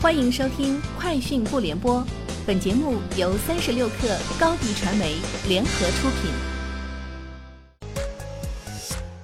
[0.00, 2.00] 欢迎收听《快讯不联播》，
[2.46, 5.16] 本节目由三十六克高低传媒
[5.48, 6.30] 联合出品。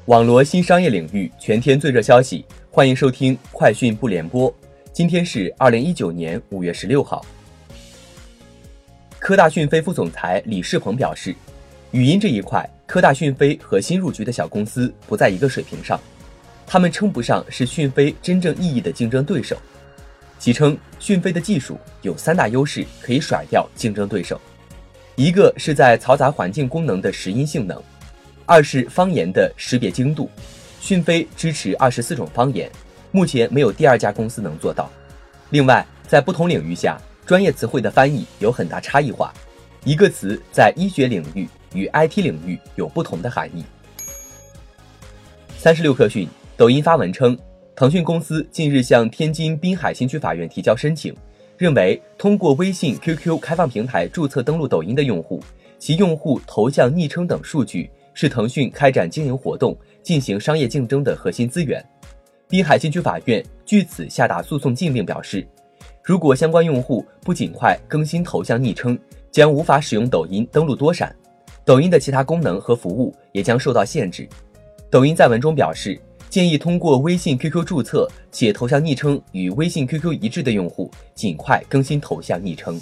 [0.06, 4.50] 网罗新商业领域全天最热消息，欢迎收听《快讯不联播》。
[4.92, 7.24] 今天是二零一九年五月十六号。
[9.20, 11.32] 科大讯飞副总裁李世鹏表示，
[11.92, 16.00] 语音这一块，科大讯飞和新入局的小公司不在一个水平上，
[16.66, 19.56] 他们称不上是讯飞真正意义的竞争对手。
[20.38, 24.38] 其称，讯飞的技术有三大优势可以甩掉竞争对手：
[25.16, 27.78] 一个是在嘈杂环境功能的拾音性能；
[28.44, 30.28] 二是方言的识别精度，
[30.80, 32.70] 讯飞支持二十四种方言，
[33.10, 34.90] 目前没有第二家公司能做到。
[35.50, 39.32] 另外，在不同领域下，专业词汇的翻译有很大差异化，
[39.84, 43.64] 一个词在医学领域与 IT 领域有不同的含义。
[45.56, 47.38] 三十六氪讯，抖音发文称。
[47.76, 51.12] 腾讯公司近日向天津滨海新区法院提交申请，
[51.58, 55.40] 认为通过微信、QQ 开放平台注册登录抖音的用户，
[55.76, 61.84] 其用户头像、昵称等数据是腾讯开展经营活动、进行商业竞争的核心资源。
[62.48, 65.44] 滨海新区法院据此下达诉讼禁令，表示，
[66.00, 68.96] 如果相关用户不尽快更新头像、昵称，
[69.32, 71.12] 将无法使用抖音登录多闪，
[71.64, 74.28] 抖音的其他功能和服务也将受到限制。
[74.88, 76.00] 抖音在文中表示。
[76.34, 82.80] 建议通过微信、QQ 注册且头像、昵称与微信、QQ 一致的用户，尽快更新头像、昵称。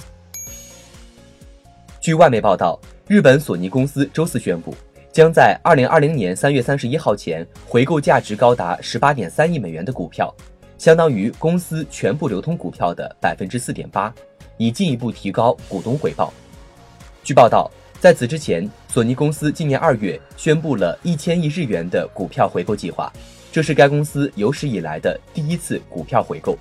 [2.00, 4.74] 据外媒报道，日本索尼公司周四宣布，
[5.12, 10.34] 将在二零二零年三月三十一号前回购价值高达十八点三亿美元的股票，
[10.78, 14.10] 相当于公司全部流通股票的百分之四点八，
[14.56, 16.32] 以进一步提高股东回报。
[17.22, 23.12] 据报道，在此之前，索尼公司今年二月宣布了一千亿日元的股票回购计划。
[23.52, 26.58] 这是该公司有史以来的第一次股票回购。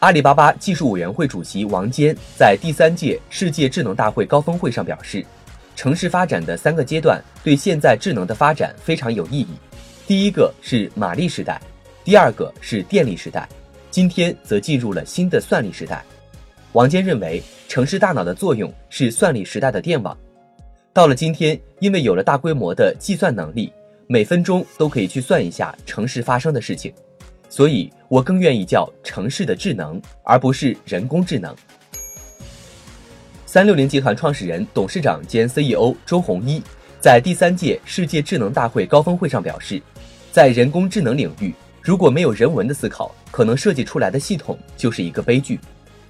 [0.00, 5.24] 阿里巴巴技术委员会主席王坚在第三届世界智能大会高峰会上表示，
[5.76, 9.48] 城市发展的三个阶段对现在智能的发展非常有意义。
[10.04, 11.60] 第一个是马力时代，
[12.04, 13.48] 第二个是电力时代，
[13.92, 16.04] 今天则进入了新的算力时代。
[16.72, 20.16] 王坚认为，城市大脑的作用是算力时代的电网。
[20.92, 23.72] 到了今天，因为有了大规模的计算能力。
[24.10, 26.94] 每分钟都可以去算一下城市发生的事情，
[27.50, 31.54] 所以我更愿意叫城市的智能，而不是人工智能。
[33.44, 36.62] 三六零集团创始人、董事长兼 CEO 周鸿祎
[36.98, 39.78] 在第三届世界智能大会高峰会上表示，
[40.32, 41.52] 在人工智能领域，
[41.82, 45.60] 如果没有人文的思考，可能设计出来的系统就是一个悲剧。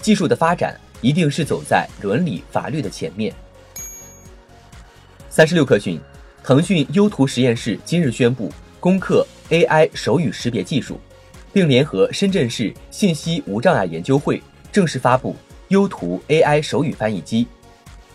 [0.01, 3.35] 技术的发展一定是走在伦理法律的前面。
[5.29, 6.01] 三十六氪讯。
[6.49, 8.51] 腾讯优图实验室今日宣布
[8.81, 10.99] 攻克 AI 手语识别技术，
[11.53, 14.43] 并联合深圳市信息无障碍研究会
[14.73, 15.37] 正式发布
[15.69, 17.47] 优图 AI 手语翻译机。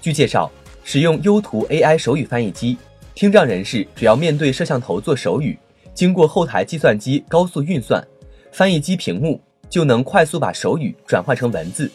[0.02, 0.52] 据介绍，
[0.84, 2.76] 使用优图 AI 手语翻译机，
[3.14, 5.56] 听障人士只要面对摄像头做手语，
[5.94, 8.04] 经过后台计算机高速运算，
[8.52, 9.40] 翻译机屏幕
[9.70, 11.88] 就能快速把手语转换成文字。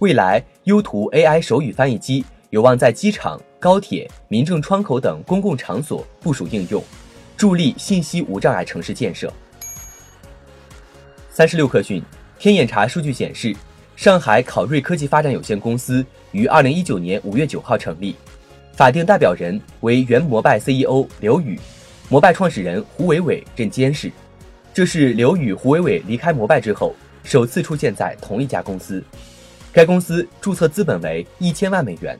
[0.00, 3.40] 未来，优图 AI 手语翻译机有望在机场。
[3.60, 6.82] 高铁、民政窗口等公共场所部署应用，
[7.36, 9.30] 助力信息无障碍城市建设。
[11.28, 12.02] 三十六氪讯，
[12.38, 13.54] 天眼查数据显示，
[13.96, 16.02] 上海考瑞科技发展有限公司
[16.32, 18.16] 于二零一九年五月九号成立，
[18.72, 21.60] 法定代表人为原摩拜 CEO 刘宇，
[22.08, 24.10] 摩拜创始人胡伟伟任监事。
[24.72, 26.94] 这是刘宇、胡伟伟离开摩拜之后
[27.24, 29.04] 首次出现在同一家公司。
[29.70, 32.18] 该公司注册资本为一千万美元。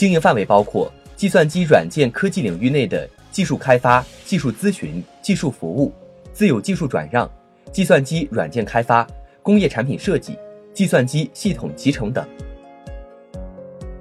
[0.00, 5.92] 经营范围包括计算机软件科技领域内的技术开发、技术咨询、技术服务、
[6.32, 7.30] 自有技术转让、
[7.70, 9.06] 计算机软件开发、
[9.42, 10.38] 工业产品设计、
[10.72, 12.26] 计算机系统集成等。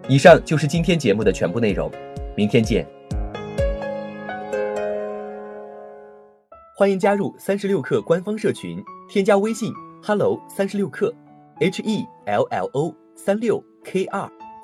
[0.08, 1.92] 以上就是今天节目的全部内容，
[2.34, 2.88] 明天见。
[6.78, 9.70] 欢迎加入三十六氪官方社群，添加微信
[10.02, 11.14] hello 三十六氪
[11.60, 14.39] ，h e l l o 三六 k 二。